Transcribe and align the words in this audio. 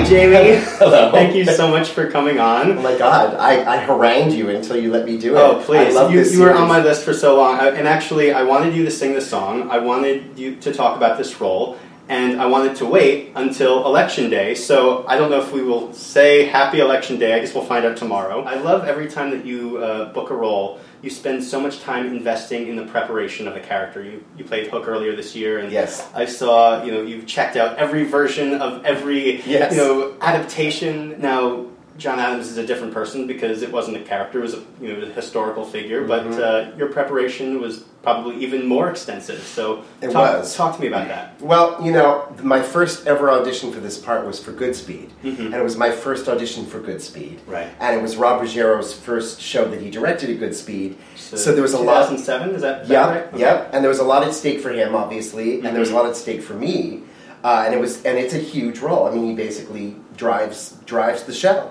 Hi. 0.00 0.08
Jamie. 0.08 0.56
Hello. 0.78 1.12
Thank 1.12 1.34
you 1.34 1.44
so 1.44 1.68
much 1.68 1.90
for 1.90 2.10
coming 2.10 2.40
on. 2.40 2.78
Oh 2.78 2.82
my 2.82 2.96
God, 2.96 3.34
I, 3.34 3.74
I 3.74 3.76
harangued 3.76 4.32
you 4.32 4.48
until 4.48 4.76
you 4.76 4.90
let 4.90 5.04
me 5.04 5.18
do 5.18 5.36
it. 5.36 5.38
Oh, 5.38 5.62
please. 5.62 5.94
I 5.94 6.00
love 6.00 6.10
you, 6.10 6.22
you 6.24 6.40
were 6.40 6.54
on 6.54 6.68
my 6.68 6.82
list 6.82 7.04
for 7.04 7.12
so 7.12 7.36
long. 7.36 7.60
I- 7.60 7.68
And 7.68 7.86
actually, 7.86 8.32
I 8.32 8.42
wanted 8.42 8.74
you 8.74 8.82
to 8.86 8.90
sing 8.90 9.12
the 9.14 9.20
song. 9.20 9.70
I 9.70 9.78
wanted 9.78 10.38
you 10.38 10.56
to 10.56 10.72
talk 10.72 10.96
about 10.96 11.18
this 11.18 11.38
role. 11.40 11.78
And 12.10 12.40
I 12.42 12.46
wanted 12.46 12.74
to 12.78 12.86
wait 12.86 13.30
until 13.36 13.86
Election 13.86 14.30
Day. 14.30 14.56
So 14.56 15.06
I 15.06 15.16
don't 15.16 15.30
know 15.30 15.40
if 15.40 15.52
we 15.52 15.62
will 15.62 15.92
say 15.92 16.44
Happy 16.46 16.80
Election 16.80 17.20
Day. 17.20 17.34
I 17.34 17.38
guess 17.38 17.54
we'll 17.54 17.64
find 17.64 17.86
out 17.86 17.96
tomorrow. 17.96 18.42
I 18.42 18.56
love 18.56 18.84
every 18.84 19.08
time 19.08 19.30
that 19.30 19.46
you 19.46 19.78
uh, 19.78 20.12
book 20.12 20.30
a 20.30 20.34
role, 20.34 20.80
you 21.02 21.08
spend 21.08 21.44
so 21.44 21.60
much 21.60 21.80
time 21.82 22.06
investing 22.08 22.66
in 22.66 22.74
the 22.74 22.84
preparation 22.86 23.46
of 23.46 23.54
a 23.54 23.60
character. 23.60 24.02
You, 24.02 24.24
you 24.36 24.44
played 24.44 24.66
Hook 24.72 24.88
earlier 24.88 25.14
this 25.14 25.36
year. 25.36 25.60
And 25.60 25.70
Yes. 25.70 26.04
I 26.12 26.24
saw, 26.24 26.82
you 26.82 26.90
know, 26.90 27.02
you've 27.02 27.26
checked 27.26 27.56
out 27.56 27.78
every 27.78 28.02
version 28.02 28.54
of 28.54 28.84
every, 28.84 29.40
Yes. 29.42 29.70
you 29.72 29.78
know, 29.78 30.14
adaptation. 30.20 31.20
Now, 31.20 31.66
John 31.98 32.18
Adams 32.18 32.48
is 32.48 32.56
a 32.56 32.66
different 32.66 32.94
person 32.94 33.26
because 33.26 33.62
it 33.62 33.70
wasn't 33.70 33.96
a 33.96 34.00
character; 34.00 34.38
it 34.38 34.42
was 34.42 34.54
a 34.54 34.62
you 34.80 34.92
know 34.92 35.02
a 35.02 35.06
historical 35.06 35.64
figure. 35.64 36.02
But 36.06 36.24
Mhm. 36.24 36.38
uh, 36.72 36.76
your 36.76 36.88
preparation 36.88 37.60
was 37.60 37.84
probably 38.02 38.36
even 38.36 38.64
more 38.64 38.88
extensive. 38.88 39.42
So, 39.42 39.82
It 40.00 40.10
talk, 40.10 40.38
was. 40.38 40.56
talk 40.56 40.74
to 40.76 40.80
me 40.80 40.88
about 40.88 41.08
that. 41.08 41.34
Well, 41.40 41.78
you 41.84 41.92
know, 41.92 42.22
my 42.42 42.62
first 42.62 43.06
ever 43.06 43.30
audition 43.30 43.70
for 43.72 43.80
this 43.80 43.98
part 43.98 44.26
was 44.26 44.38
for 44.42 44.52
Goodspeed. 44.52 45.08
Mhm. 45.22 45.38
And 45.46 45.54
it 45.54 45.62
was 45.62 45.76
my 45.76 45.90
first 45.90 46.26
audition 46.26 46.64
for 46.64 46.78
Goodspeed. 46.80 47.36
Right. 47.46 47.66
And 47.78 47.94
it 47.94 48.02
was 48.02 48.16
Rob 48.16 48.40
Ruggiero's 48.40 48.94
first 48.94 49.42
show 49.42 49.66
that 49.66 49.80
he 49.82 49.90
directed 49.90 50.30
at 50.30 50.38
Goodspeed. 50.40 50.94
So 51.16 51.52
there 51.52 51.60
was 51.60 51.74
a 51.74 51.78
lot- 51.78 52.08
2007. 52.08 52.54
Is 52.54 52.62
that 52.62 52.88
Yep, 52.88 53.08
right? 53.10 53.24
Okay. 53.34 53.40
yep. 53.40 53.68
And 53.74 53.84
there 53.84 53.90
was 53.90 53.98
a 53.98 54.04
lot 54.04 54.22
at 54.22 54.32
stake 54.32 54.60
for 54.62 54.70
him, 54.70 54.94
obviously, 54.94 55.56
and 55.56 55.64
there 55.74 55.80
was 55.80 55.90
a 55.90 55.92
Mhm. 55.92 55.96
lot 55.96 56.06
at 56.06 56.16
stake 56.16 56.42
for 56.42 56.54
me. 56.54 57.02
Uh, 57.44 57.64
and 57.66 57.74
it 57.74 57.80
was, 57.80 58.02
and 58.04 58.18
it's 58.18 58.32
a 58.34 58.38
huge 58.38 58.78
role. 58.80 59.06
I 59.06 59.10
mean, 59.14 59.26
he 59.26 59.34
basically 59.34 59.96
drives 60.16 60.74
drives 60.86 61.22
the 61.24 61.32
show, 61.34 61.70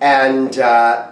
and 0.00 0.58
uh, 0.58 1.08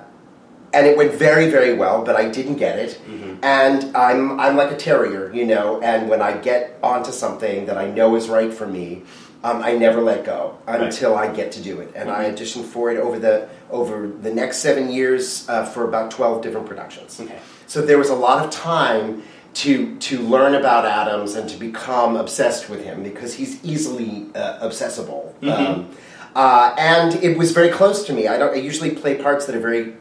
and 0.72 0.86
it 0.86 0.96
went 0.96 1.14
very 1.14 1.50
very 1.50 1.74
well. 1.74 2.02
But 2.04 2.16
I 2.16 2.28
didn't 2.28 2.56
get 2.56 2.78
it, 2.78 2.98
Mhm. 3.08 3.38
and 3.42 3.96
I'm 3.96 4.38
I'm 4.40 4.56
like 4.56 4.70
a 4.70 4.76
terrier, 4.76 5.30
you 5.32 5.44
know. 5.46 5.80
And 5.82 6.08
when 6.08 6.20
I 6.22 6.32
get 6.32 6.78
onto 6.82 7.12
something 7.12 7.66
that 7.66 7.78
I 7.78 7.90
know 7.90 8.16
is 8.16 8.28
right 8.28 8.52
for 8.52 8.66
me, 8.66 9.02
um, 9.44 9.62
I 9.62 9.72
never 9.76 10.00
let 10.00 10.24
go 10.24 10.54
Right. 10.66 10.80
until 10.82 11.14
I 11.16 11.28
get 11.28 11.52
to 11.52 11.60
do 11.60 11.80
it. 11.80 11.92
And 11.94 12.10
I 12.10 12.24
Mhm. 12.24 12.34
auditioned 12.36 12.64
for 12.64 12.90
it 12.90 12.98
over 12.98 13.18
the 13.18 13.46
over 13.70 14.08
the 14.22 14.32
next 14.32 14.58
seven 14.58 14.90
years 14.90 15.44
uh, 15.48 15.64
for 15.64 15.84
about 15.84 16.10
twelve 16.10 16.42
different 16.42 16.66
productions. 16.66 17.20
Okay. 17.20 17.34
So 17.66 17.80
there 17.82 17.98
was 17.98 18.10
a 18.10 18.14
lot 18.14 18.44
of 18.44 18.50
time 18.50 19.22
to 19.54 19.94
to 19.96 20.18
learn 20.20 20.54
about 20.54 20.84
Adams 20.86 21.34
and 21.34 21.48
to 21.48 21.56
become 21.58 22.16
obsessed 22.16 22.68
with 22.70 22.82
him 22.84 23.02
because 23.02 23.34
he's 23.34 23.58
easily 23.64 24.26
uh, 24.34 24.58
obsessible. 24.66 25.32
Mhm. 25.42 25.52
Um, 25.68 25.86
uh, 26.34 26.74
and 26.78 27.14
it 27.22 27.36
was 27.38 27.52
very 27.52 27.68
close 27.70 28.04
to 28.06 28.12
me. 28.12 28.28
I 28.28 28.36
don't. 28.38 28.52
I 28.52 28.56
usually 28.58 28.90
play 28.90 29.14
parts 29.16 29.46
that 29.46 29.54
are 29.56 29.60
very 29.60 29.94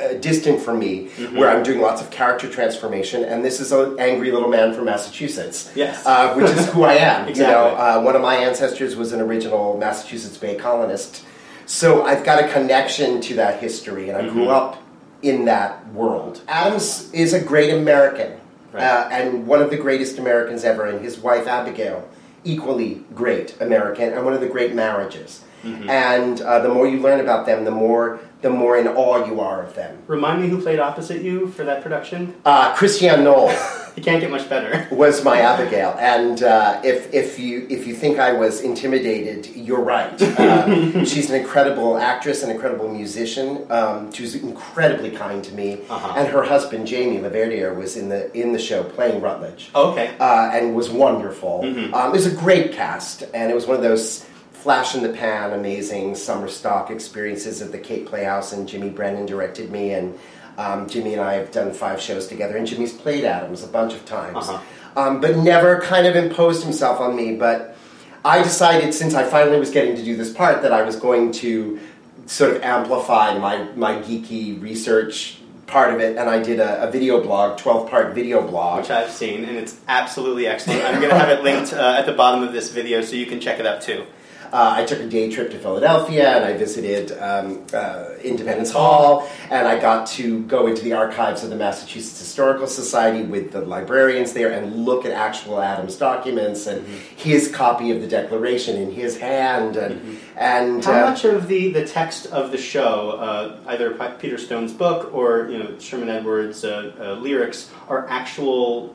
uh, 0.00 0.14
distant 0.14 0.60
from 0.62 0.78
me, 0.78 1.10
Mhm. 1.18 1.36
where 1.36 1.50
I'm 1.50 1.62
doing 1.62 1.80
lots 1.80 2.00
of 2.00 2.08
character 2.10 2.48
transformation. 2.48 3.22
And 3.22 3.44
this 3.44 3.60
is 3.60 3.70
an 3.70 3.96
angry 3.98 4.30
little 4.32 4.48
man 4.48 4.72
from 4.72 4.86
Massachusetts. 4.86 5.70
Yes. 5.74 6.02
Uh, 6.06 6.32
which 6.34 6.50
is 6.50 6.66
who 6.70 6.84
I 6.84 6.94
am. 6.94 7.28
You 7.28 7.34
know, 7.42 7.66
Exactly. 7.68 7.80
uh, 7.86 8.00
one 8.00 8.16
of 8.16 8.22
my 8.22 8.36
ancestors 8.36 8.96
was 8.96 9.12
an 9.12 9.20
original 9.20 9.76
Massachusetts 9.78 10.38
Bay 10.38 10.54
colonist, 10.54 11.22
so 11.66 12.02
I've 12.04 12.24
got 12.24 12.42
a 12.42 12.48
connection 12.48 13.20
to 13.22 13.34
that 13.34 13.60
history, 13.60 14.08
and 14.08 14.16
I 14.16 14.22
grew 14.26 14.46
Mhm. 14.46 14.50
up 14.56 14.82
in 15.22 15.44
that 15.44 15.86
world. 15.92 16.40
Adams 16.48 17.10
is 17.12 17.34
a 17.34 17.40
great 17.40 17.70
American, 17.72 18.32
Right. 18.72 18.82
uh, 18.82 19.08
and 19.10 19.46
one 19.46 19.60
of 19.60 19.68
the 19.70 19.76
greatest 19.76 20.18
Americans 20.18 20.64
ever, 20.64 20.86
and 20.86 21.02
his 21.04 21.18
wife 21.18 21.46
Abigail, 21.46 22.04
equally 22.42 23.02
great 23.14 23.54
American, 23.60 24.12
and 24.14 24.24
one 24.24 24.32
of 24.34 24.40
the 24.40 24.46
great 24.48 24.74
marriages. 24.74 25.40
Mhm. 25.64 25.88
And 25.88 26.40
uh, 26.40 26.60
the 26.60 26.68
more 26.68 26.86
you 26.86 26.98
learn 27.00 27.20
about 27.20 27.46
them, 27.46 27.64
the 27.64 27.70
more 27.70 28.20
the 28.42 28.50
more 28.50 28.76
in 28.76 28.86
awe 28.86 29.24
you 29.24 29.40
are 29.40 29.62
of 29.62 29.74
them. 29.74 29.96
Remind 30.06 30.42
me 30.42 30.48
who 30.48 30.60
played 30.60 30.78
opposite 30.78 31.22
you 31.22 31.46
for 31.48 31.64
that 31.64 31.82
production. 31.82 32.34
Uh, 32.44 32.74
Christiane 32.74 33.24
Noll. 33.24 33.50
You 33.96 34.02
can't 34.08 34.20
get 34.20 34.30
much 34.30 34.50
better. 34.50 34.86
was 34.94 35.24
my 35.24 35.40
Abigail, 35.40 35.96
and 35.98 36.42
uh, 36.42 36.78
if 36.84 37.14
if 37.14 37.38
you 37.38 37.66
if 37.70 37.86
you 37.86 37.94
think 37.94 38.18
I 38.18 38.32
was 38.32 38.60
intimidated, 38.60 39.46
you're 39.56 39.80
right. 39.80 40.20
Uh, 40.20 41.04
she's 41.10 41.30
an 41.30 41.36
incredible 41.40 41.96
actress, 41.96 42.42
an 42.42 42.50
incredible 42.50 42.88
musician. 42.92 43.64
Um, 43.70 44.12
she 44.12 44.22
was 44.22 44.34
incredibly 44.34 45.10
kind 45.10 45.42
to 45.44 45.54
me, 45.54 45.80
Uh-huh. 45.88 46.14
and 46.18 46.28
her 46.28 46.42
husband 46.42 46.86
Jamie 46.86 47.18
Laverdiere 47.20 47.74
was 47.74 47.96
in 47.96 48.10
the 48.10 48.20
in 48.38 48.52
the 48.52 48.58
show 48.58 48.82
playing 48.84 49.22
Rutledge, 49.22 49.70
Okay. 49.74 50.10
uh, 50.20 50.50
and 50.52 50.74
was 50.74 50.90
wonderful. 50.90 51.62
Mhm. 51.64 51.94
Um, 51.94 52.10
it 52.10 52.12
was 52.12 52.26
a 52.26 52.36
great 52.44 52.72
cast, 52.72 53.22
and 53.32 53.50
it 53.50 53.54
was 53.54 53.66
one 53.66 53.76
of 53.76 53.82
those 53.82 54.26
flash 54.64 54.94
in 54.94 55.02
the 55.02 55.10
pan, 55.10 55.52
amazing 55.52 56.14
summer 56.14 56.48
stock 56.48 56.90
experiences 56.90 57.60
at 57.60 57.70
the 57.70 57.78
Cape 57.78 58.06
Playhouse. 58.06 58.54
And 58.54 58.66
Jimmy 58.66 58.88
Brennan 58.88 59.26
directed 59.26 59.70
me, 59.70 59.92
and 59.92 60.18
um, 60.56 60.88
Jimmy 60.88 61.12
and 61.12 61.20
I 61.20 61.34
have 61.34 61.52
done 61.52 61.74
five 61.74 62.00
shows 62.00 62.26
together. 62.26 62.56
And 62.56 62.66
Jimmy's 62.66 62.94
played 62.94 63.24
Adams 63.24 63.62
a 63.62 63.66
bunch 63.66 63.92
of 63.92 64.06
times, 64.06 64.48
Uh-huh. 64.48 65.00
um, 65.00 65.20
but 65.20 65.36
never 65.36 65.82
kind 65.82 66.06
of 66.06 66.16
imposed 66.16 66.64
himself 66.64 66.98
on 66.98 67.14
me. 67.14 67.36
But 67.36 67.76
I 68.24 68.42
decided, 68.42 68.94
since 68.94 69.12
I 69.12 69.24
finally 69.24 69.58
was 69.58 69.70
getting 69.70 69.96
to 69.96 70.02
do 70.02 70.16
this 70.16 70.32
part, 70.32 70.62
that 70.62 70.72
I 70.72 70.80
was 70.80 70.96
going 70.96 71.32
to 71.32 71.78
sort 72.24 72.56
of 72.56 72.62
amplify 72.62 73.36
my 73.36 73.68
my 73.76 73.96
geeky 73.96 74.58
research 74.62 75.40
part 75.66 75.92
of 75.92 76.00
it, 76.00 76.16
and 76.16 76.26
I 76.30 76.42
did 76.42 76.58
a, 76.58 76.88
a 76.88 76.90
video 76.90 77.20
blog, 77.22 77.58
twelve 77.58 77.90
part 77.90 78.14
video 78.14 78.40
blog. 78.40 78.80
Which 78.80 78.90
I've 78.90 79.10
seen, 79.10 79.44
and 79.44 79.58
it's 79.58 79.78
absolutely 79.88 80.46
excellent. 80.46 80.82
I'm 80.84 81.00
going 81.02 81.10
to 81.10 81.18
have 81.18 81.28
it 81.28 81.42
linked 81.44 81.74
uh, 81.74 81.98
at 82.00 82.06
the 82.06 82.14
bottom 82.14 82.42
of 82.42 82.54
this 82.54 82.70
video 82.72 83.02
so 83.02 83.14
you 83.14 83.26
can 83.26 83.40
check 83.40 83.60
it 83.60 83.66
out 83.66 83.82
too. 83.82 84.06
Uh, 84.52 84.74
I 84.76 84.84
took 84.84 85.00
a 85.00 85.06
day 85.08 85.30
trip 85.30 85.50
to 85.50 85.58
Philadelphia 85.58 86.36
and 86.36 86.44
I 86.44 86.56
visited 86.56 87.12
um, 87.18 87.64
uh, 87.72 88.10
Independence 88.22 88.70
Hall 88.70 89.28
and 89.50 89.66
I 89.66 89.80
got 89.80 90.06
to 90.08 90.42
go 90.44 90.66
into 90.66 90.82
the 90.82 90.92
archives 90.92 91.42
of 91.42 91.50
the 91.50 91.56
Massachusetts 91.56 92.18
Historical 92.18 92.66
Society 92.66 93.22
with 93.22 93.52
the 93.52 93.60
librarians 93.60 94.32
there 94.32 94.52
and 94.52 94.84
look 94.84 95.04
at 95.04 95.12
actual 95.12 95.60
Adams 95.60 95.96
documents 95.96 96.66
and 96.66 96.86
his 96.86 97.50
copy 97.50 97.90
of 97.90 98.00
the 98.00 98.06
Declaration 98.06 98.76
in 98.76 98.92
his 98.92 99.18
hand 99.18 99.76
and 99.76 100.18
and 100.36 100.84
How 100.84 101.04
uh, 101.04 101.10
much 101.10 101.24
of 101.24 101.48
the, 101.48 101.72
the 101.72 101.86
text 101.86 102.26
of 102.26 102.50
the 102.50 102.58
show, 102.58 103.10
uh, 103.10 103.56
either 103.68 103.92
P- 103.92 104.18
Peter 104.18 104.38
Stone's 104.38 104.72
book 104.72 105.14
or 105.14 105.48
you 105.48 105.58
know 105.58 105.78
Sherman 105.78 106.08
Edwards' 106.08 106.64
uh, 106.64 106.92
uh, 106.98 107.12
lyrics, 107.20 107.70
are 107.88 108.06
actual 108.08 108.94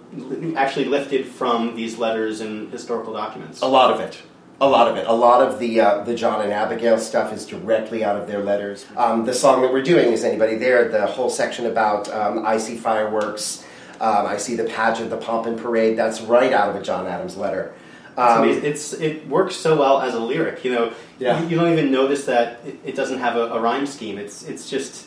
actually 0.56 0.86
lifted 0.86 1.26
from 1.26 1.76
these 1.76 1.98
letters 1.98 2.42
and 2.42 2.72
historical 2.72 3.14
documents? 3.14 3.62
A 3.62 3.68
lot 3.68 3.92
of 3.92 4.00
it. 4.00 4.22
A 4.62 4.68
lot 4.68 4.90
of 4.90 4.98
it. 4.98 5.08
A 5.08 5.14
lot 5.14 5.42
of 5.42 5.58
the 5.60 5.80
uh, 5.80 6.04
the 6.04 6.14
John 6.16 6.42
and 6.42 6.52
Abigail 6.52 6.98
stuff 6.98 7.32
is 7.32 7.46
directly 7.46 8.04
out 8.04 8.18
of 8.18 8.28
their 8.28 8.44
letters. 8.44 8.86
Um, 8.98 9.26
the 9.26 9.34
song 9.34 9.62
that 9.62 9.72
we're 9.72 9.82
doing 9.84 10.12
is 10.12 10.24
anybody 10.24 10.56
there? 10.56 10.90
The 10.90 11.08
whole 11.08 11.30
section 11.30 11.66
about 11.66 12.12
um, 12.14 12.46
I 12.46 12.58
see 12.58 12.76
fireworks. 12.76 13.64
Um, 14.02 14.26
I 14.26 14.38
see 14.38 14.56
the 14.56 14.64
pageant, 14.66 15.10
the 15.10 15.18
pomp 15.18 15.46
and 15.46 15.58
parade. 15.60 15.98
That's 15.98 16.22
right 16.22 16.52
out 16.54 16.70
of 16.70 16.76
a 16.76 16.82
John 16.82 17.08
Adams 17.08 17.38
letter. 17.38 17.74
It's, 18.12 18.18
Um, 18.20 18.50
it's 18.50 18.94
it 18.94 19.28
works 19.30 19.56
so 19.56 19.78
well 19.78 20.02
as 20.02 20.14
a 20.14 20.20
lyric. 20.20 20.66
You 20.66 20.74
know, 20.74 20.94
Yeah. 21.20 21.42
you, 21.42 21.50
you 21.50 21.56
don't 21.58 21.72
even 21.72 21.90
notice 21.92 22.26
that 22.26 22.60
it, 22.66 22.80
it 22.84 22.96
doesn't 22.96 23.20
have 23.20 23.38
a, 23.38 23.48
a 23.54 23.60
rhyme 23.62 23.86
scheme. 23.86 24.18
It's 24.18 24.44
it's 24.44 24.70
just 24.70 25.06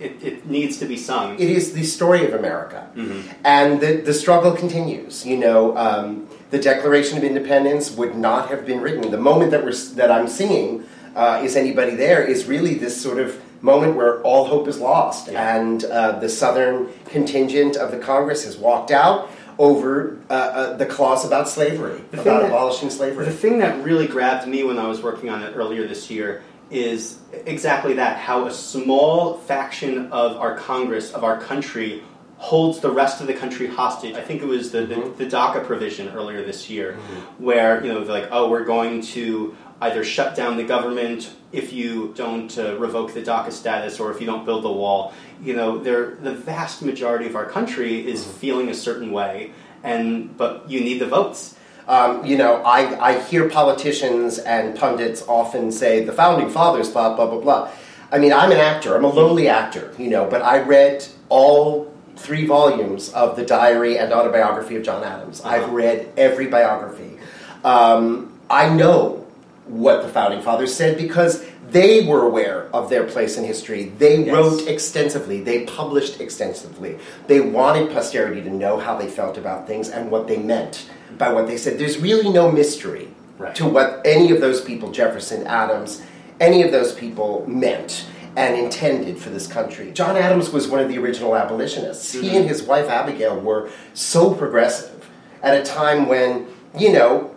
it, 0.00 0.16
it 0.22 0.46
needs 0.46 0.78
to 0.78 0.86
be 0.86 0.96
sung. 0.96 1.34
it 1.38 1.48
is 1.50 1.72
the 1.74 1.84
story 1.84 2.24
of 2.26 2.32
America. 2.32 2.88
Mhm. 2.96 3.22
And 3.44 3.80
the, 3.80 3.96
the 4.00 4.14
struggle 4.14 4.52
continues. 4.52 5.24
You 5.26 5.36
know, 5.36 5.76
um, 5.76 6.26
the 6.54 6.60
Declaration 6.60 7.18
of 7.18 7.24
Independence 7.24 7.90
would 7.90 8.14
not 8.14 8.48
have 8.48 8.64
been 8.64 8.80
written. 8.80 9.10
The 9.10 9.18
moment 9.18 9.50
that, 9.50 9.64
we're, 9.64 9.74
that 9.96 10.08
I'm 10.08 10.28
seeing 10.28 10.84
uh, 11.16 11.42
Is 11.42 11.56
Anybody 11.56 11.96
There, 11.96 12.22
is 12.22 12.46
really 12.46 12.74
this 12.74 13.00
sort 13.00 13.18
of 13.18 13.42
moment 13.60 13.96
where 13.96 14.22
all 14.22 14.44
hope 14.44 14.68
is 14.68 14.78
lost. 14.78 15.26
Yeah. 15.26 15.56
And 15.56 15.84
uh, 15.84 16.20
the 16.20 16.28
Southern 16.28 16.90
contingent 17.06 17.76
of 17.76 17.90
the 17.90 17.98
Congress 17.98 18.44
has 18.44 18.56
walked 18.56 18.92
out 18.92 19.32
over 19.58 20.16
uh, 20.30 20.32
uh, 20.32 20.76
the 20.76 20.86
clause 20.86 21.24
about 21.26 21.48
slavery, 21.48 22.00
The 22.12 22.20
about 22.20 22.42
that- 22.42 22.50
abolishing 22.50 22.90
slavery. 22.90 23.24
The 23.24 23.32
thing 23.32 23.58
that 23.58 23.82
really 23.82 24.06
grabbed 24.06 24.46
me 24.46 24.62
when 24.62 24.78
I 24.78 24.86
was 24.86 25.02
working 25.02 25.30
on 25.30 25.42
it 25.42 25.56
earlier 25.56 25.88
this 25.88 26.08
year 26.08 26.44
is 26.70 27.18
exactly 27.46 27.94
that 27.94 28.18
how 28.18 28.46
a 28.46 28.52
small 28.52 29.38
faction 29.38 30.12
of 30.12 30.36
our 30.36 30.56
Congress, 30.56 31.12
of 31.12 31.24
our 31.24 31.40
country, 31.40 32.04
holds 32.38 32.80
the 32.80 32.90
rest 32.90 33.20
of 33.20 33.26
the 33.26 33.34
country 33.34 33.66
hostage. 33.66 34.14
I 34.16 34.20
think 34.20 34.42
it 34.42 34.46
was 34.48 34.70
the, 34.70 34.80
Mhm. 34.80 35.16
the, 35.16 35.24
the 35.24 35.30
DACA 35.30 35.64
provision 35.64 36.08
earlier 36.14 36.44
this 36.44 36.68
year, 36.68 36.96
where 37.38 37.82
you 37.82 37.88
know 37.92 38.02
they're 38.04 38.20
like, 38.20 38.28
oh, 38.30 38.48
we're 38.50 38.64
going 38.64 39.00
to 39.02 39.56
either 39.80 40.04
shut 40.04 40.34
down 40.34 40.56
the 40.56 40.64
government 40.64 41.30
if 41.52 41.72
you 41.72 42.12
don't 42.16 42.56
uh, 42.58 42.76
revoke 42.78 43.12
the 43.14 43.22
DACA 43.22 43.52
status 43.52 43.98
or 44.00 44.10
if 44.10 44.20
you 44.20 44.26
don't 44.26 44.44
build 44.44 44.62
the 44.64 44.70
wall. 44.72 45.12
You 45.42 45.54
know, 45.56 45.78
the 45.78 46.32
vast 46.32 46.82
majority 46.82 47.26
of 47.26 47.36
our 47.36 47.44
country 47.46 48.06
is 48.06 48.24
feeling 48.24 48.68
a 48.68 48.74
certain 48.74 49.10
way, 49.12 49.52
and 49.82 50.36
but 50.36 50.68
you 50.68 50.80
need 50.80 50.98
the 51.00 51.06
votes. 51.06 51.56
Um, 51.86 52.24
you 52.24 52.36
know, 52.38 52.62
I, 52.64 53.10
I 53.10 53.20
hear 53.20 53.48
politicians 53.48 54.38
and 54.38 54.74
pundits 54.76 55.22
often 55.28 55.70
say 55.70 56.02
the 56.04 56.12
founding 56.12 56.48
fathers 56.48 56.88
blah, 56.90 57.14
blah 57.14 57.26
blah 57.26 57.40
blah. 57.40 57.68
I 58.10 58.18
mean, 58.18 58.32
I'm 58.32 58.52
an 58.52 58.58
actor. 58.58 58.94
I'm 58.96 59.04
a 59.04 59.08
lowly 59.08 59.48
actor, 59.48 59.92
you 59.98 60.08
know, 60.08 60.24
but 60.28 60.40
I 60.42 60.60
read 60.60 61.06
all 61.28 61.92
three 62.16 62.46
volumes 62.46 63.10
of 63.12 63.36
the 63.36 63.44
diary 63.44 63.98
and 63.98 64.12
autobiography 64.12 64.76
of 64.76 64.82
John 64.82 65.02
Adams. 65.04 65.42
I've 65.44 65.64
Uh-huh. 65.64 65.72
read 65.72 66.06
every 66.16 66.46
biography. 66.46 67.18
Um, 67.64 68.30
I 68.50 68.68
know 68.68 69.24
what 69.66 70.02
the 70.02 70.08
founding 70.08 70.42
fathers 70.42 70.74
said 70.74 70.96
because 70.98 71.42
they 71.70 72.04
were 72.04 72.22
aware 72.22 72.66
of 72.72 72.90
their 72.90 73.04
place 73.04 73.36
in 73.38 73.44
history. 73.44 73.90
They 73.98 74.18
Yes. 74.18 74.34
wrote 74.34 74.68
extensively, 74.68 75.40
they 75.40 75.60
published 75.60 76.20
extensively. 76.20 76.98
They 77.26 77.40
wanted 77.40 77.90
posterity 77.92 78.42
to 78.42 78.50
know 78.50 78.76
how 78.76 78.96
they 78.96 79.08
felt 79.08 79.38
about 79.38 79.66
things 79.66 79.88
and 79.88 80.10
what 80.10 80.28
they 80.28 80.36
meant 80.36 80.84
by 81.18 81.32
what 81.32 81.46
they 81.46 81.56
said. 81.56 81.78
There's 81.78 81.98
really 81.98 82.28
no 82.30 82.50
mystery 82.52 83.08
Right. 83.38 83.54
to 83.56 83.64
what 83.66 84.02
any 84.04 84.30
of 84.30 84.40
those 84.40 84.60
people, 84.60 84.90
Jefferson, 84.90 85.46
Adams, 85.46 86.02
any 86.40 86.62
of 86.62 86.70
those 86.70 86.92
people 86.92 87.44
meant 87.48 88.04
and 88.36 88.56
intended 88.56 89.18
for 89.18 89.30
this 89.30 89.46
country. 89.46 89.92
John 89.92 90.16
Adams 90.16 90.50
was 90.50 90.66
one 90.68 90.80
of 90.80 90.88
the 90.88 90.98
original 90.98 91.36
abolitionists. 91.36 92.12
He 92.12 92.36
and 92.36 92.48
his 92.48 92.62
wife 92.62 92.88
Abigail 92.88 93.38
were 93.38 93.70
so 93.92 94.34
progressive 94.34 95.08
at 95.42 95.56
a 95.60 95.62
time 95.62 96.08
when, 96.08 96.46
you 96.76 96.92
know, 96.92 97.34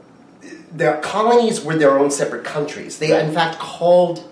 the 0.76 1.00
colonies 1.04 1.64
were 1.64 1.76
their 1.76 1.98
own 1.98 2.12
separate 2.12 2.44
countries. 2.44 3.00
They, 3.00 3.20
in 3.20 3.34
fact, 3.34 3.60
called 3.60 4.28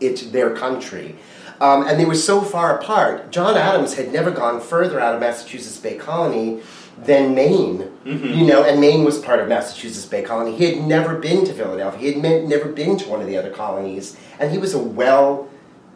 it 0.00 0.32
their 0.32 0.54
country. 0.54 1.16
Um, 1.60 1.86
and 1.86 1.98
they 1.98 2.04
were 2.04 2.14
so 2.14 2.40
far 2.40 2.78
apart. 2.78 3.30
John 3.32 3.56
Adams 3.56 3.94
had 3.94 4.12
never 4.12 4.30
gone 4.30 4.60
further 4.60 5.00
out 5.00 5.14
of 5.14 5.20
Massachusetts 5.20 5.78
Bay 5.78 5.96
Colony 5.96 6.62
than 7.02 7.34
Maine. 7.34 7.90
You 8.04 8.46
know, 8.46 8.64
and 8.64 8.80
Maine 8.80 9.04
was 9.04 9.18
part 9.18 9.40
of 9.40 9.48
Massachusetts 9.48 10.06
Bay 10.06 10.22
Colony. 10.22 10.56
He 10.56 10.64
had 10.72 10.84
never 10.84 11.16
been 11.16 11.44
to 11.46 11.52
Philadelphia. 11.52 12.00
He 12.00 12.12
had 12.12 12.48
never 12.48 12.68
been 12.68 12.96
to 12.98 13.08
one 13.08 13.20
of 13.20 13.26
the 13.26 13.36
other 13.36 13.50
colonies. 13.50 14.16
And 14.38 14.52
he 14.52 14.58
was 14.58 14.74
a 14.74 14.78
well 14.78 15.48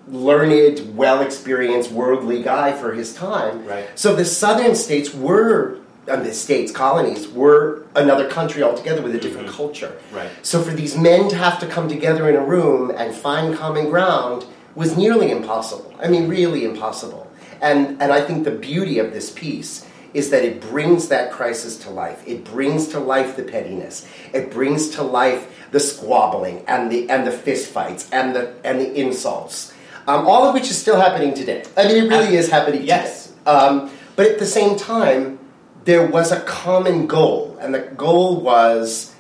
learned, 0.09 0.97
well 0.97 1.21
experienced, 1.21 1.91
worldly 1.93 2.43
guy 2.43 2.73
for 2.73 2.93
his 2.93 3.15
time. 3.15 3.65
Right. 3.67 3.89
So 3.95 4.15
the 4.15 4.25
southern 4.25 4.75
states 4.75 5.15
were, 5.15 5.79
um, 6.09 6.25
the 6.25 6.35
states, 6.35 6.73
colonies, 6.73 7.29
were 7.29 7.87
another 7.95 8.29
country 8.29 8.63
altogether 8.63 9.03
with 9.03 9.15
a 9.15 9.19
different 9.19 9.49
culture. 9.49 9.97
Right. 10.13 10.31
So 10.43 10.63
for 10.63 10.73
these 10.73 10.97
men 10.97 11.29
to 11.31 11.37
have 11.37 11.59
to 11.61 11.67
come 11.67 11.89
together 11.89 12.29
in 12.29 12.37
a 12.37 12.45
room 12.45 12.91
and 12.97 13.15
find 13.15 13.57
common 13.57 13.89
ground 13.91 14.45
was 14.75 14.97
nearly 14.97 15.31
impossible. 15.31 15.95
I 16.03 16.09
mean, 16.09 16.29
really 16.29 16.65
impossible. 16.65 17.31
And, 17.61 18.03
and 18.03 18.13
I 18.13 18.23
think 18.23 18.45
the 18.45 18.51
beauty 18.51 18.99
of 18.99 19.13
this 19.13 19.31
piece 19.31 19.87
is 20.15 20.31
that 20.31 20.45
it 20.45 20.61
brings 20.61 21.09
that 21.09 21.31
crisis 21.31 21.77
to 21.79 21.91
life. 21.91 22.23
It 22.27 22.45
brings 22.45 22.89
to 22.89 23.01
life 23.01 23.37
the 23.37 23.45
pettiness. 23.45 24.07
It 24.33 24.51
brings 24.51 24.91
to 24.91 25.03
life 25.03 25.49
the 25.71 25.81
squabbling 25.81 26.65
and 26.67 26.93
the 26.93 27.09
and 27.09 27.27
the 27.27 27.31
fistfights 27.31 28.09
and 28.13 28.37
the 28.37 28.55
and 28.63 28.79
the 28.79 28.95
insults. 28.95 29.73
Um, 30.07 30.27
all 30.27 30.45
of 30.45 30.55
which 30.55 30.71
is 30.71 30.77
still 30.79 30.97
happening 31.01 31.35
today. 31.35 31.63
I 31.77 31.85
mean, 31.87 32.05
it 32.05 32.09
really 32.09 32.37
is 32.37 32.51
happening 32.51 32.83
Yes. 32.83 33.29
today. 33.29 33.39
Um, 33.51 33.91
but 34.17 34.27
at 34.27 34.39
the 34.39 34.47
same 34.47 34.77
time, 34.77 35.39
there 35.85 36.07
was 36.07 36.31
a 36.33 36.41
common 36.41 37.07
goal, 37.07 37.57
and 37.61 37.75
the 37.75 37.81
goal 37.81 38.41
was 38.41 39.15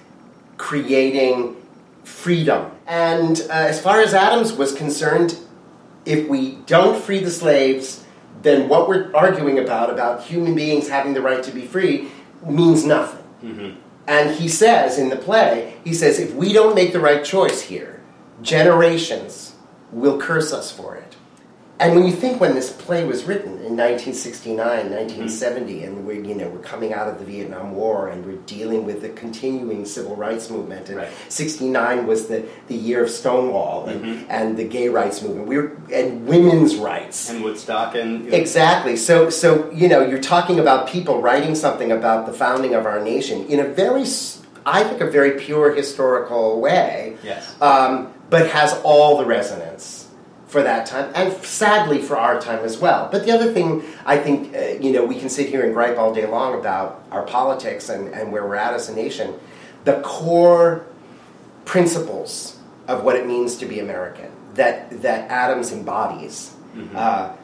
creating 0.58 1.56
freedom. 2.05 2.70
And 2.87 3.40
uh, 3.49 3.52
as 3.52 3.81
far 3.81 4.00
as 4.00 4.14
Adams 4.14 4.52
was 4.52 4.73
concerned, 4.73 5.38
if 6.05 6.29
we 6.29 6.56
don't 6.67 7.00
free 7.00 7.20
the 7.20 7.31
slaves, 7.31 8.05
then 8.43 8.69
what 8.69 8.88
we're 8.88 9.12
arguing 9.14 9.58
about, 9.58 9.90
about 9.90 10.23
human 10.23 10.55
beings 10.55 10.88
having 10.88 11.14
the 11.14 11.20
right 11.20 11.43
to 11.44 11.50
be 11.52 11.62
free, 11.62 12.08
means 12.46 12.85
nothing. 12.85 13.19
And 14.06 14.35
he 14.35 14.49
says 14.49 14.99
in 14.99 15.08
the 15.11 15.17
play, 15.17 15.75
he 15.85 15.94
says, 15.94 16.19
if 16.19 16.35
we 16.35 16.52
don't 16.52 16.75
make 16.75 16.93
the 16.93 17.00
right 17.00 17.25
choice 17.25 17.62
here, 17.62 18.00
generations 18.40 19.51
will 19.92 20.18
curse 20.18 20.52
us 20.52 20.72
for 20.72 20.96
it. 20.96 21.16
And 21.80 21.96
when 21.96 22.06
you 22.06 22.12
think 22.12 22.40
when 22.40 22.54
this 22.54 22.70
play 22.70 23.04
was 23.04 23.24
written 23.24 23.54
in 23.54 23.76
1969, 23.76 24.56
1970, 24.56 25.82
and 25.82 26.06
we're, 26.06 26.22
you 26.22 26.34
know, 26.34 26.48
we're 26.48 26.60
coming 26.60 26.92
out 26.92 27.08
of 27.08 27.18
the 27.18 27.24
Vietnam 27.24 27.74
War 27.74 28.08
and 28.08 28.24
we're 28.24 28.36
dealing 28.46 28.84
with 28.84 29.02
the 29.02 29.08
continuing 29.08 29.84
civil 29.84 30.14
rights 30.14 30.48
movement, 30.48 30.90
and 30.90 30.98
Right. 30.98 31.08
69 31.28 32.06
was 32.06 32.28
the, 32.28 32.46
the 32.68 32.76
year 32.76 33.02
of 33.02 33.10
Stonewall 33.10 33.86
and, 33.86 34.30
and 34.30 34.56
the 34.56 34.62
gay 34.62 34.90
rights 34.90 35.22
movement, 35.22 35.48
we 35.48 35.56
were, 35.56 35.76
and 35.92 36.24
women's 36.24 36.76
rights. 36.76 37.28
And 37.30 37.42
Woodstock 37.42 37.96
and 37.96 38.26
you 38.26 38.30
know, 38.30 38.36
Exactly. 38.36 38.94
So, 38.94 39.28
so 39.30 39.68
you 39.72 39.88
know, 39.88 40.06
you're 40.06 40.20
talking 40.20 40.60
about 40.60 40.86
people 40.88 41.20
writing 41.20 41.56
something 41.56 41.90
about 41.90 42.26
the 42.26 42.32
founding 42.32 42.74
of 42.74 42.86
our 42.86 43.02
nation 43.02 43.46
in 43.46 43.58
a 43.58 43.66
very, 43.66 44.04
I 44.64 44.84
think, 44.84 45.00
a 45.00 45.10
very 45.10 45.32
pure 45.40 45.74
historical 45.74 46.60
way. 46.60 47.16
Yes. 47.24 47.60
Um, 47.60 48.12
but 48.32 48.49
has 48.49 48.73
all 48.82 49.19
the 49.19 49.26
resonance 49.26 50.08
for 50.46 50.62
that 50.62 50.87
time, 50.87 51.12
and 51.14 51.34
sadly 51.44 52.00
for 52.00 52.17
our 52.17 52.40
time 52.40 52.64
as 52.64 52.79
well. 52.79 53.11
But 53.12 53.26
the 53.26 53.31
other 53.31 53.52
thing, 53.52 53.82
I 54.06 54.17
think, 54.17 54.56
uh, 54.56 54.81
you 54.81 54.90
know, 54.90 55.05
we 55.05 55.19
can 55.20 55.29
sit 55.29 55.50
here 55.50 55.62
and 55.62 55.75
gripe 55.75 55.99
all 55.99 56.14
day 56.14 56.26
long 56.26 56.58
about 56.58 57.05
our 57.11 57.25
politics 57.26 57.90
and, 57.90 58.08
and 58.08 58.32
where 58.32 58.46
we're 58.46 58.56
at 58.56 58.73
as 58.73 58.88
a 58.88 58.94
nation. 58.94 59.34
The 59.84 60.00
core 60.00 60.87
principles 61.67 62.58
of 62.88 63.05
what 63.05 63.17
it 63.17 63.26
means 63.26 63.56
to 63.58 63.67
be 63.67 63.81
American 63.81 64.31
that 64.55 65.02
that 65.02 65.31
Adams 65.31 65.70
embodies. 65.70 66.55
Uh, 66.94 67.35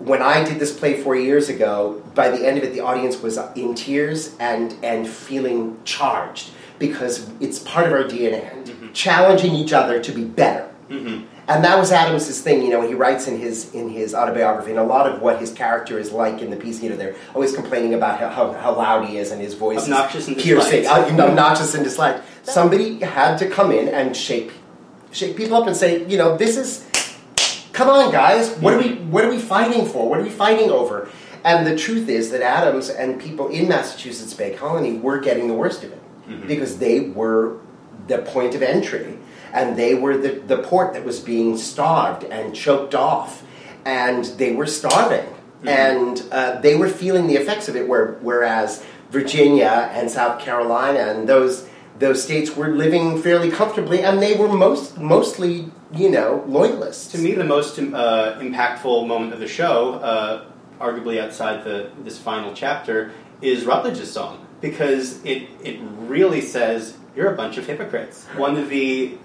when 0.00 0.20
I 0.20 0.42
did 0.42 0.58
this 0.58 0.76
play 0.76 1.00
four 1.00 1.14
years 1.14 1.48
ago, 1.48 2.02
by 2.16 2.28
the 2.28 2.44
end 2.44 2.58
of 2.58 2.64
it, 2.64 2.72
the 2.72 2.80
audience 2.80 3.22
was 3.22 3.38
in 3.54 3.76
tears 3.76 4.34
and 4.40 4.74
and 4.82 5.06
feeling 5.08 5.78
charged 5.84 6.50
because 6.80 7.30
it's 7.40 7.60
part 7.60 7.86
of 7.86 7.92
our 7.92 8.02
DNA, 8.02 8.83
challenging 8.94 9.54
each 9.54 9.72
other 9.72 10.02
to 10.02 10.12
be 10.12 10.24
better. 10.24 10.72
Mm-hmm. 10.88 11.26
And 11.46 11.62
that 11.62 11.78
was 11.78 11.92
Adams's 11.92 12.40
thing, 12.40 12.62
you 12.62 12.70
know. 12.70 12.86
He 12.86 12.94
writes 12.94 13.28
in 13.28 13.38
his 13.38 13.74
in 13.74 13.90
his 13.90 14.14
autobiography, 14.14 14.70
and 14.70 14.80
a 14.80 14.84
lot 14.84 15.06
of 15.06 15.20
what 15.20 15.40
his 15.40 15.52
character 15.52 15.98
is 15.98 16.10
like 16.10 16.40
in 16.40 16.50
the 16.50 16.56
piece. 16.56 16.82
You 16.82 16.90
know, 16.90 16.96
they're 16.96 17.16
always 17.34 17.54
complaining 17.54 17.92
about 17.92 18.18
how, 18.18 18.30
how, 18.30 18.52
how 18.52 18.74
loud 18.74 19.06
he 19.06 19.18
is 19.18 19.30
and 19.30 19.42
his 19.42 19.52
voice 19.52 19.82
Obnoxious 19.82 20.22
is 20.22 20.28
and 20.28 20.38
piercing, 20.38 20.86
uh, 20.86 21.06
you 21.06 21.12
know, 21.12 21.24
mm-hmm. 21.24 21.30
obnoxious 21.30 21.74
and 21.74 21.84
disliked. 21.84 22.24
Somebody 22.44 23.00
had 23.00 23.36
to 23.38 23.50
come 23.50 23.72
in 23.72 23.88
and 23.88 24.16
shake 24.16 24.52
shake 25.12 25.36
people 25.36 25.56
up 25.58 25.66
and 25.66 25.76
say, 25.76 26.06
you 26.06 26.16
know, 26.16 26.36
this 26.36 26.56
is 26.56 26.88
come 27.74 27.88
on 27.88 28.12
guys 28.12 28.56
what 28.58 28.72
are 28.72 28.78
we 28.78 28.90
mm-hmm. 28.90 29.10
what 29.10 29.24
are 29.24 29.30
we 29.30 29.38
fighting 29.38 29.84
for 29.84 30.08
what 30.08 30.20
are 30.20 30.22
we 30.22 30.30
fighting 30.30 30.70
over 30.70 31.10
and 31.42 31.66
the 31.66 31.76
truth 31.76 32.08
is 32.08 32.30
that 32.30 32.40
adams 32.40 32.88
and 32.88 33.20
people 33.20 33.48
in 33.48 33.66
massachusetts 33.66 34.32
bay 34.32 34.54
colony 34.54 34.96
were 34.96 35.18
getting 35.18 35.48
the 35.48 35.54
worst 35.54 35.82
of 35.82 35.92
it 35.92 36.00
because 36.46 36.78
they 36.78 37.00
were 37.00 37.58
the 38.06 38.18
point 38.18 38.54
of 38.54 38.62
entry 38.62 39.18
and 39.52 39.76
they 39.76 39.94
were 39.94 40.16
the, 40.16 40.30
the 40.46 40.58
port 40.58 40.94
that 40.94 41.04
was 41.04 41.20
being 41.20 41.56
starved 41.56 42.24
and 42.24 42.54
choked 42.54 42.94
off 42.94 43.42
and 43.84 44.24
they 44.24 44.52
were 44.52 44.66
starving. 44.66 45.26
And 45.62 46.22
uh, 46.30 46.60
they 46.60 46.74
were 46.74 46.88
feeling 46.88 47.26
the 47.26 47.36
effects 47.36 47.68
of 47.68 47.76
it 47.76 47.88
where, 47.88 48.18
whereas 48.20 48.84
virginia 49.10 49.90
and 49.92 50.10
south 50.10 50.40
carolina 50.40 50.98
and 50.98 51.28
those 51.28 51.68
those 52.00 52.20
states 52.22 52.56
were 52.56 52.68
living 52.68 53.22
fairly 53.22 53.50
comfortably 53.50 54.02
and 54.02 54.20
they 54.20 54.36
were 54.36 54.48
most 54.48 54.98
mostly 54.98 55.70
you 55.96 56.10
know 56.10 56.44
loyalists. 56.46 57.12
To 57.12 57.18
me, 57.18 57.32
the 57.32 57.44
most 57.44 57.78
uh, 57.78 58.38
impactful 58.40 59.06
moment 59.06 59.32
of 59.32 59.40
the 59.40 59.48
show, 59.48 59.94
uh, 59.94 60.44
arguably 60.80 61.20
outside 61.20 61.64
the 61.64 61.90
this 62.02 62.18
final 62.18 62.52
chapter, 62.54 63.12
is 63.40 63.64
Rutledge's 63.64 64.12
song 64.12 64.46
because 64.60 65.24
it 65.24 65.48
it 65.62 65.78
really 65.80 66.40
says 66.40 66.96
you're 67.16 67.32
a 67.32 67.36
bunch 67.36 67.56
of 67.58 67.66
hypocrites. 67.66 68.24
One 68.36 68.56
of 68.56 68.68
the 68.68 69.16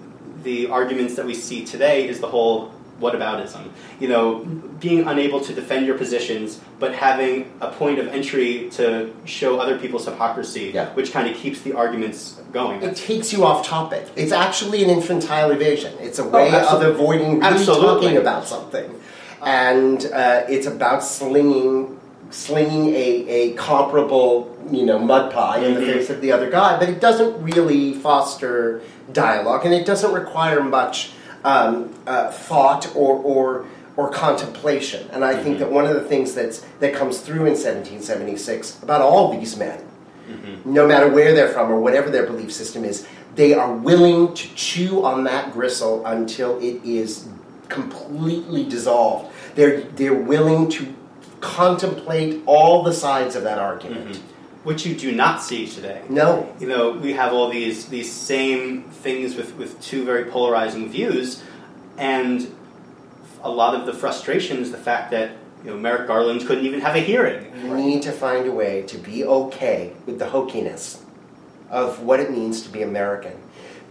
the 0.42 0.68
arguments 0.68 1.16
that 1.16 1.26
we 1.26 1.34
see 1.34 1.64
today 1.66 2.08
is 2.08 2.20
the 2.20 2.26
whole 2.28 2.72
whataboutism. 3.00 3.68
You 3.98 4.08
know, 4.08 4.38
being 4.78 5.06
unable 5.06 5.40
to 5.40 5.52
defend 5.54 5.86
your 5.86 5.96
positions, 5.98 6.60
but 6.78 6.94
having 6.94 7.50
a 7.60 7.68
point 7.70 7.98
of 7.98 8.08
entry 8.08 8.68
to 8.72 9.12
show 9.24 9.58
other 9.58 9.78
people's 9.78 10.04
hypocrisy, 10.06 10.70
Yeah. 10.74 10.90
which 10.94 11.12
kind 11.12 11.28
of 11.28 11.36
keeps 11.36 11.60
the 11.62 11.72
arguments 11.74 12.36
going. 12.52 12.82
it 12.82 12.96
takes 12.96 13.32
you 13.32 13.44
off 13.44 13.66
topic. 13.66 14.06
It's 14.16 14.32
actually 14.32 14.82
an 14.84 14.90
infantile 14.90 15.50
evasion. 15.50 15.94
It's 16.00 16.18
a 16.18 16.24
way 16.28 16.52
of 16.54 16.82
avoiding 16.82 17.40
really 17.40 17.42
Absolutely. 17.42 17.86
talking 18.08 18.16
about 18.18 18.46
something, 18.46 19.00
and 19.42 20.04
uh, 20.12 20.42
it's 20.48 20.66
about 20.66 21.02
slinging 21.02 21.98
slinging 22.30 22.94
a, 22.94 23.26
a 23.28 23.52
comparable 23.54 24.56
you 24.70 24.84
know 24.84 24.98
mud 24.98 25.32
pie 25.32 25.58
in 25.58 25.74
the 25.74 25.80
Mhm. 25.80 25.92
face 25.92 26.10
of 26.10 26.20
the 26.20 26.30
other 26.32 26.48
guy. 26.50 26.78
But 26.78 26.88
it 26.88 27.00
doesn't 27.00 27.42
really 27.42 27.94
foster 27.94 28.80
dialogue, 29.12 29.64
and 29.64 29.74
it 29.74 29.84
doesn't 29.86 30.12
require 30.12 30.62
much 30.62 31.12
um, 31.44 31.88
uh, 32.06 32.30
thought 32.30 32.90
or 32.94 33.16
or 33.16 33.64
or 33.96 34.10
contemplation. 34.10 35.08
And 35.12 35.24
I 35.24 35.34
think 35.42 35.58
that 35.58 35.70
one 35.72 35.86
of 35.86 35.94
the 35.94 36.02
things 36.02 36.34
that's 36.34 36.60
that 36.80 36.94
comes 36.94 37.18
through 37.20 37.46
in 37.46 37.56
1776 37.56 38.78
about 38.82 39.00
all 39.00 39.32
these 39.38 39.56
men 39.56 39.78
no 40.64 40.86
matter 40.86 41.08
where 41.08 41.34
they're 41.34 41.48
from 41.48 41.72
or 41.72 41.80
whatever 41.80 42.08
their 42.08 42.24
belief 42.24 42.52
system 42.52 42.84
is, 42.84 43.04
they 43.34 43.52
are 43.52 43.72
willing 43.72 44.32
to 44.34 44.46
chew 44.54 45.04
on 45.04 45.24
that 45.24 45.52
gristle 45.52 46.06
until 46.06 46.56
it 46.60 46.80
is 46.84 47.26
completely 47.68 48.64
dissolved. 48.64 49.32
They're, 49.56 49.80
they're 49.80 50.14
willing 50.14 50.68
to 50.70 50.86
contemplate 51.40 52.42
all 52.46 52.82
the 52.82 52.92
sides 52.92 53.36
of 53.36 53.42
that 53.44 53.58
argument. 53.58 54.10
Mm-hmm. 54.10 54.26
Which 54.62 54.84
you 54.84 54.94
do 54.94 55.10
not 55.10 55.42
see 55.42 55.66
today. 55.66 56.02
No. 56.10 56.54
you 56.60 56.68
know, 56.68 56.90
we 56.90 57.14
have 57.14 57.32
all 57.32 57.48
these 57.48 57.86
these 57.86 58.12
same 58.12 58.82
things 58.82 59.34
with, 59.34 59.56
with 59.56 59.80
two 59.80 60.04
very 60.04 60.26
polarizing 60.26 60.90
views, 60.90 61.42
and 61.96 62.54
a 63.42 63.50
lot 63.50 63.74
of 63.74 63.86
the 63.86 63.94
frustration 63.94 64.58
is 64.58 64.70
the 64.70 64.76
fact 64.76 65.12
that 65.12 65.30
you 65.64 65.70
know 65.70 65.78
Merrick 65.78 66.06
Garland 66.06 66.46
couldn't 66.46 66.66
even 66.66 66.80
have 66.82 66.94
a 66.94 67.00
hearing. 67.00 67.50
You 67.58 67.74
need 67.74 68.02
to 68.02 68.12
find 68.12 68.46
a 68.46 68.52
way 68.52 68.82
to 68.82 68.98
be 68.98 69.24
okay 69.24 69.94
with 70.04 70.18
the 70.18 70.26
hokiness 70.26 71.00
of 71.70 72.02
what 72.02 72.20
it 72.20 72.30
means 72.30 72.60
to 72.62 72.68
be 72.68 72.82
American. 72.82 73.32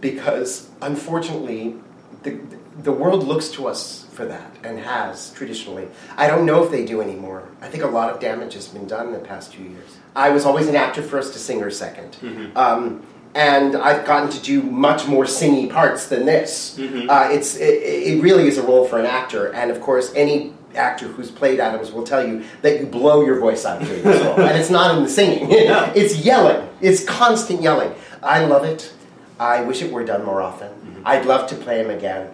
because 0.00 0.68
unfortunately, 0.82 1.74
the, 2.22 2.38
the 2.82 2.92
world 2.92 3.24
looks 3.26 3.48
to 3.50 3.66
us 3.66 4.06
for 4.12 4.24
that 4.26 4.50
and 4.64 4.78
has 4.78 5.30
traditionally. 5.32 5.88
I 6.16 6.26
don't 6.26 6.46
know 6.46 6.64
if 6.64 6.70
they 6.70 6.84
do 6.84 7.00
anymore. 7.00 7.48
I 7.60 7.68
think 7.68 7.84
a 7.84 7.88
lot 7.88 8.10
of 8.10 8.20
damage 8.20 8.54
has 8.54 8.68
been 8.68 8.86
done 8.86 9.08
in 9.08 9.12
the 9.12 9.18
past 9.18 9.54
few 9.54 9.66
years. 9.66 9.96
I 10.14 10.30
was 10.30 10.44
always 10.44 10.66
an 10.68 10.76
actor 10.76 11.02
first, 11.02 11.34
a 11.36 11.38
singer 11.38 11.70
2nd 11.70 12.56
Um, 12.56 13.02
and 13.34 13.76
I've 13.76 14.04
gotten 14.04 14.28
to 14.30 14.40
do 14.42 14.60
much 14.62 15.06
more 15.06 15.24
singy 15.24 15.70
parts 15.70 16.08
than 16.08 16.26
this. 16.26 16.76
Uh, 16.78 17.28
it's 17.30 17.56
it, 17.56 17.62
it 17.82 18.22
really 18.22 18.48
is 18.48 18.58
a 18.58 18.62
role 18.62 18.86
for 18.88 18.98
an 18.98 19.06
actor, 19.06 19.52
and 19.52 19.70
of 19.70 19.80
course, 19.80 20.12
any 20.16 20.52
actor 20.74 21.06
who's 21.06 21.30
played 21.30 21.60
Adams 21.60 21.92
will 21.92 22.02
tell 22.02 22.26
you 22.26 22.42
that 22.62 22.80
you 22.80 22.86
blow 22.86 23.24
your 23.24 23.38
voice 23.38 23.64
out 23.64 23.80
doing 23.84 24.02
this 24.02 24.20
role, 24.24 24.40
and 24.40 24.58
it's 24.58 24.70
not 24.70 24.96
in 24.96 25.04
the 25.04 25.08
singing; 25.08 25.48
Yeah. 25.50 25.92
it's 25.94 26.16
yelling. 26.24 26.68
It's 26.80 27.04
constant 27.04 27.62
yelling. 27.62 27.92
I 28.20 28.44
love 28.46 28.64
it. 28.64 28.92
I 29.38 29.62
wish 29.62 29.80
it 29.80 29.92
were 29.92 30.04
done 30.04 30.24
more 30.24 30.42
often. 30.42 30.70
I'd 31.04 31.24
love 31.24 31.48
to 31.50 31.54
play 31.54 31.80
him 31.80 31.90
again 31.90 32.30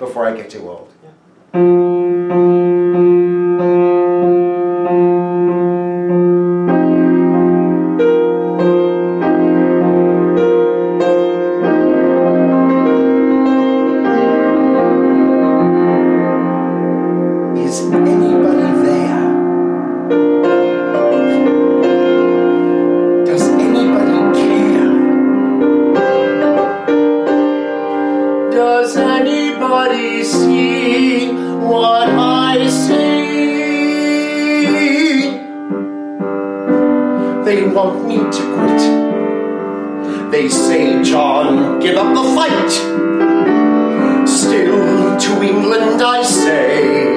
before 0.00 0.26
I 0.26 0.34
get 0.34 0.48
too 0.48 0.66
old. 0.66 0.88
Is 17.58 17.80
anybody 17.92 18.70
there? 18.84 19.20
Does 23.26 23.44
anybody 28.96 29.39
anybody 29.60 30.24
see 30.24 31.28
what 31.28 32.08
I 32.08 32.66
see? 32.68 33.20
They 37.44 37.68
want 37.68 38.06
me 38.08 38.16
to 38.16 38.42
quit. 38.54 40.30
They 40.30 40.48
say, 40.48 41.02
John, 41.02 41.78
give 41.80 41.96
up 41.96 42.14
the 42.14 42.22
fight. 42.34 42.70
Still 44.26 45.18
to 45.18 45.42
England 45.42 46.00
I 46.02 46.22
say, 46.22 47.09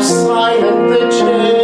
silent 0.00 0.88
the 0.90 1.10
chamber 1.10 1.57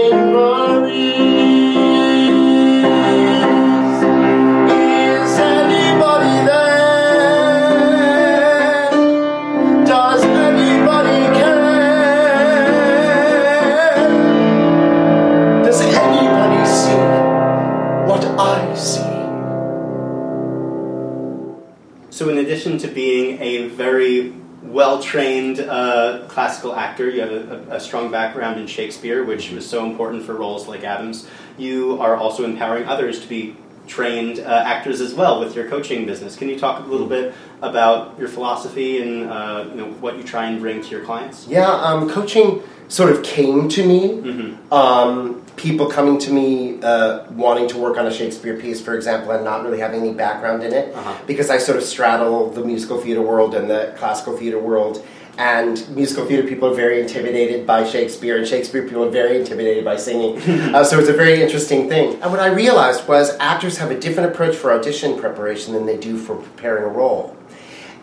a, 27.36 27.76
a, 27.76 27.80
strong 27.80 28.10
background 28.10 28.60
in 28.60 28.66
Shakespeare, 28.66 29.24
which 29.24 29.50
was 29.50 29.68
so 29.68 29.84
important 29.84 30.24
for 30.24 30.34
roles 30.34 30.66
like 30.68 30.84
Adams. 30.84 31.28
You 31.58 32.00
are 32.00 32.16
also 32.16 32.44
empowering 32.44 32.84
others 32.86 33.20
to 33.20 33.28
be 33.28 33.56
trained 33.86 34.38
uh, 34.38 34.62
actors 34.66 35.00
as 35.00 35.12
well 35.14 35.40
with 35.40 35.54
your 35.54 35.68
coaching 35.68 36.06
business. 36.06 36.36
Can 36.36 36.48
you 36.48 36.58
talk 36.58 36.84
a 36.84 36.88
little 36.88 37.06
bit 37.06 37.34
about 37.60 38.18
your 38.18 38.28
philosophy 38.28 39.02
and 39.02 39.30
uh, 39.30 39.66
you 39.70 39.76
know, 39.76 39.90
what 40.00 40.16
you 40.16 40.22
try 40.22 40.46
and 40.46 40.60
bring 40.60 40.82
to 40.82 40.88
your 40.88 41.04
clients? 41.04 41.46
Yeah, 41.46 41.68
um, 41.70 42.08
coaching 42.08 42.62
sort 42.88 43.10
of 43.12 43.22
came 43.22 43.68
to 43.70 43.86
me. 43.86 44.56
Um, 44.72 45.42
people 45.56 45.86
coming 45.86 46.18
to 46.18 46.32
me 46.32 46.80
uh, 46.82 47.30
wanting 47.32 47.68
to 47.68 47.78
work 47.78 47.96
on 47.96 48.06
a 48.06 48.12
Shakespeare 48.12 48.58
piece, 48.58 48.80
for 48.80 48.94
example, 48.94 49.30
and 49.32 49.44
not 49.44 49.62
really 49.62 49.78
having 49.80 50.00
any 50.00 50.12
background 50.12 50.62
in 50.62 50.72
it, 50.72 50.94
Uh-huh. 50.94 51.14
because 51.26 51.48
I 51.50 51.58
sort 51.58 51.78
of 51.78 51.84
straddle 51.84 52.50
the 52.50 52.64
musical 52.64 52.98
theater 53.00 53.22
world 53.22 53.54
and 53.54 53.68
the 53.70 53.94
classical 53.96 54.36
theater 54.36 54.58
world. 54.58 55.04
And 55.36 55.88
musical 55.96 56.24
theater 56.26 56.46
people 56.46 56.68
are 56.70 56.74
very 56.74 57.00
intimidated 57.00 57.66
by 57.66 57.84
Shakespeare, 57.84 58.36
and 58.36 58.46
Shakespeare 58.46 58.82
people 58.84 59.04
are 59.04 59.10
very 59.10 59.38
intimidated 59.40 59.84
by 59.84 59.96
singing. 59.96 60.38
uh, 60.74 60.84
so 60.84 60.98
it's 61.00 61.08
a 61.08 61.12
very 61.12 61.42
interesting 61.42 61.88
thing. 61.88 62.22
And 62.22 62.30
what 62.30 62.40
I 62.40 62.46
realized 62.48 63.08
was 63.08 63.36
actors 63.40 63.78
have 63.78 63.90
a 63.90 63.98
different 63.98 64.30
approach 64.32 64.54
for 64.54 64.72
audition 64.72 65.18
preparation 65.18 65.74
than 65.74 65.86
they 65.86 65.96
do 65.96 66.16
for 66.16 66.36
preparing 66.36 66.84
a 66.84 66.88
role. 66.88 67.36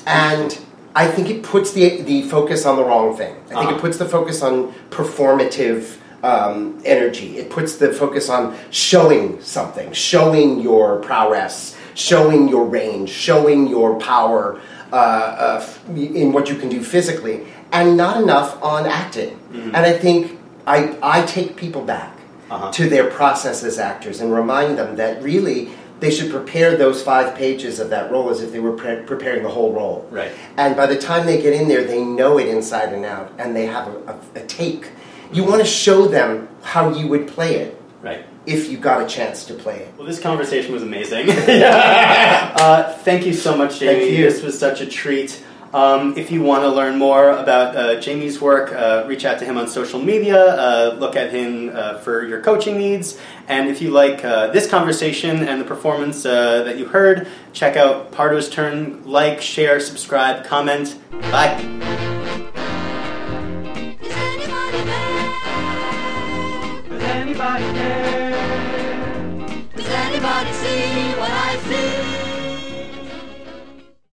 And 0.06 0.60
I 0.94 1.08
think 1.08 1.30
it 1.30 1.42
puts 1.44 1.72
the, 1.72 2.02
the 2.02 2.24
focus 2.24 2.66
on 2.66 2.76
the 2.76 2.84
wrong 2.84 3.16
thing. 3.16 3.34
I 3.46 3.48
think 3.48 3.60
Uh-huh. 3.60 3.76
it 3.76 3.82
puts 3.82 3.98
the 3.98 4.06
focus 4.10 4.42
on 4.42 4.74
performative 4.90 5.98
um, 6.24 6.82
energy. 6.86 7.38
It 7.38 7.50
puts 7.50 7.78
the 7.78 7.94
focus 7.94 8.30
on 8.30 8.56
showing 8.72 9.42
something, 9.42 9.92
showing 9.94 10.60
your 10.60 10.98
prowess, 11.00 11.76
showing 11.96 12.48
your 12.50 12.66
range, 12.66 13.10
showing 13.10 13.68
your 13.68 14.00
power 14.00 14.60
uh, 14.92 14.96
uh, 14.96 15.66
in 15.96 16.32
what 16.34 16.50
you 16.50 16.56
can 16.56 16.70
do 16.70 16.84
physically, 16.84 17.46
and 17.72 17.96
not 17.98 18.22
enough 18.22 18.62
on 18.64 18.86
acting. 18.86 19.40
And 19.54 19.78
I 19.78 19.94
think 19.94 20.40
I, 20.68 20.98
I 21.02 21.26
take 21.26 21.56
people 21.56 21.82
back 21.84 22.12
Uh-huh. 22.52 22.70
to 22.80 22.90
their 22.90 23.08
process 23.10 23.64
as 23.64 23.80
actors 23.80 24.20
and 24.22 24.34
remind 24.34 24.78
them 24.78 24.98
that 24.98 25.24
really 25.24 25.70
they 26.02 26.12
should 26.12 26.30
prepare 26.30 26.76
those 26.76 27.02
five 27.02 27.28
pages 27.36 27.80
of 27.80 27.88
that 27.90 28.12
role 28.12 28.30
as 28.30 28.42
if 28.42 28.52
they 28.52 28.60
were 28.60 28.74
pre- 28.82 29.04
preparing 29.06 29.42
the 29.44 29.54
whole 29.58 29.72
role. 29.72 30.06
Right. 30.12 30.32
And 30.58 30.76
by 30.76 30.86
the 30.88 30.98
time 30.98 31.26
they 31.26 31.40
get 31.42 31.54
in 31.54 31.68
there, 31.72 31.84
they 31.86 32.04
know 32.04 32.40
it 32.42 32.48
inside 32.50 32.90
and 32.92 33.06
out, 33.06 33.32
and 33.40 33.56
they 33.56 33.68
have 33.68 33.88
a, 33.88 33.96
a, 34.12 34.16
a 34.42 34.44
take. 34.48 34.84
You 35.32 35.46
want 35.46 35.62
to 35.62 35.70
show 35.86 36.08
them 36.18 36.50
how 36.74 36.84
you 36.98 37.08
would 37.08 37.26
play 37.36 37.56
it 37.64 37.72
Right. 38.04 38.26
If 38.46 38.70
you 38.70 38.78
got 38.78 39.02
a 39.02 39.08
chance 39.08 39.46
to 39.46 39.54
play 39.54 39.78
it. 39.78 39.94
Well, 39.98 40.08
this 40.08 40.20
conversation 40.20 40.74
was 40.74 40.84
amazing. 40.84 41.30
uh, 41.50 42.98
thank 43.04 43.26
you 43.26 43.34
so 43.34 43.56
much, 43.56 43.80
Jamie. 43.80 44.18
This 44.18 44.42
was 44.42 44.58
such 44.58 44.82
a 44.82 44.86
treat. 44.86 45.44
Um, 45.74 46.18
if 46.18 46.32
you 46.32 46.42
want 46.42 46.64
to 46.64 46.70
learn 46.70 46.98
more 46.98 47.30
about 47.30 47.76
uh, 47.76 48.00
Jamie's 48.02 48.42
work, 48.42 48.74
uh, 48.74 49.06
reach 49.08 49.24
out 49.24 49.40
to 49.40 49.46
him 49.46 49.58
on 49.58 49.68
social 49.68 50.02
media, 50.02 50.38
uh, 50.38 50.98
look 51.00 51.16
at 51.16 51.32
him 51.32 51.72
uh, 51.74 51.98
for 52.00 52.26
your 52.26 52.42
coaching 52.42 52.78
needs. 52.78 53.18
And 53.48 53.70
if 53.70 53.82
you 53.82 53.92
like 53.92 54.26
uh, 54.26 54.48
this 54.48 54.70
conversation 54.70 55.48
and 55.48 55.62
the 55.62 55.66
performance 55.66 56.26
uh, 56.26 56.64
that 56.64 56.78
you 56.78 56.86
heard, 56.86 57.28
check 57.54 57.78
out 57.78 58.12
Pardo's 58.12 58.50
Turn. 58.50 59.06
Like, 59.06 59.42
share, 59.42 59.80
subscribe, 59.80 60.46
comment. 60.46 60.98
Bye. 61.32 62.21